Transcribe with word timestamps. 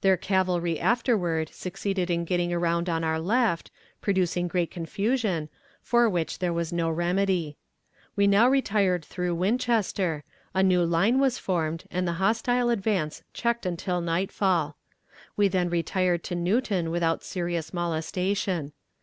Their 0.00 0.16
cavalry 0.16 0.80
afterward 0.80 1.50
succeeded 1.52 2.08
in 2.08 2.24
getting 2.24 2.50
around 2.50 2.88
on 2.88 3.04
our 3.04 3.20
left, 3.20 3.70
producing 4.00 4.48
great 4.48 4.70
confusion, 4.70 5.50
for 5.82 6.08
which 6.08 6.38
there 6.38 6.54
was 6.54 6.72
no 6.72 6.88
remedy. 6.88 7.58
We 8.16 8.26
now 8.26 8.48
retired 8.48 9.04
through 9.04 9.34
Winchester, 9.34 10.24
a 10.54 10.62
new 10.62 10.82
line 10.82 11.18
was 11.20 11.36
formed, 11.36 11.84
and 11.90 12.08
the 12.08 12.12
hostile 12.14 12.70
advance 12.70 13.22
checked 13.34 13.66
until 13.66 14.00
nightfall. 14.00 14.78
We 15.36 15.46
then 15.46 15.68
retired 15.68 16.24
to 16.24 16.34
Newton 16.34 16.90
without 16.90 17.22
serious 17.22 17.74
molestation. 17.74 18.72